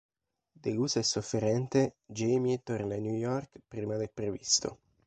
[0.55, 4.79] Delusa e sofferente, Jamie torna a New York prima del previsto.